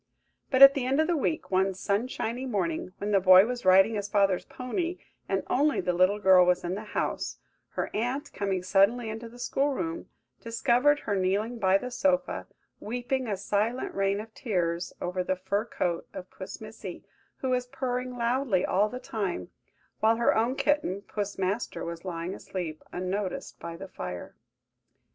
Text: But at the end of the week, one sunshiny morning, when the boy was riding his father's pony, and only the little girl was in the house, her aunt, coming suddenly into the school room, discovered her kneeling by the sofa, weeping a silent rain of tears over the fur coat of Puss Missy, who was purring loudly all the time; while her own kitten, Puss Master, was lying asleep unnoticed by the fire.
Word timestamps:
But 0.49 0.63
at 0.63 0.73
the 0.73 0.83
end 0.87 0.99
of 0.99 1.05
the 1.05 1.15
week, 1.15 1.51
one 1.51 1.75
sunshiny 1.75 2.47
morning, 2.47 2.91
when 2.97 3.11
the 3.11 3.19
boy 3.19 3.45
was 3.45 3.65
riding 3.65 3.93
his 3.93 4.09
father's 4.09 4.45
pony, 4.45 4.97
and 5.29 5.43
only 5.47 5.79
the 5.79 5.93
little 5.93 6.17
girl 6.17 6.43
was 6.43 6.63
in 6.63 6.73
the 6.73 6.83
house, 6.97 7.37
her 7.73 7.91
aunt, 7.95 8.33
coming 8.33 8.63
suddenly 8.63 9.09
into 9.11 9.29
the 9.29 9.37
school 9.37 9.75
room, 9.75 10.09
discovered 10.41 11.01
her 11.01 11.15
kneeling 11.15 11.59
by 11.59 11.77
the 11.77 11.91
sofa, 11.91 12.47
weeping 12.79 13.27
a 13.27 13.37
silent 13.37 13.93
rain 13.93 14.19
of 14.19 14.33
tears 14.33 14.91
over 14.99 15.23
the 15.23 15.35
fur 15.35 15.65
coat 15.65 16.07
of 16.15 16.31
Puss 16.31 16.59
Missy, 16.59 17.03
who 17.37 17.49
was 17.51 17.67
purring 17.67 18.17
loudly 18.17 18.65
all 18.65 18.89
the 18.89 18.99
time; 18.99 19.51
while 19.99 20.15
her 20.15 20.35
own 20.35 20.55
kitten, 20.55 21.03
Puss 21.03 21.37
Master, 21.37 21.85
was 21.85 22.03
lying 22.03 22.33
asleep 22.33 22.81
unnoticed 22.91 23.59
by 23.59 23.77
the 23.77 23.87
fire. 23.87 24.33